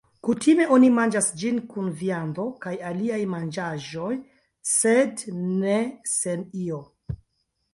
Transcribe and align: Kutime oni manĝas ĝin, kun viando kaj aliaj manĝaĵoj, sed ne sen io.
Kutime 0.27 0.63
oni 0.75 0.87
manĝas 0.93 1.27
ĝin, 1.41 1.59
kun 1.73 1.91
viando 1.99 2.45
kaj 2.63 2.73
aliaj 2.91 3.19
manĝaĵoj, 3.35 4.09
sed 4.73 5.25
ne 5.61 5.79
sen 6.17 6.49
io. 6.65 6.81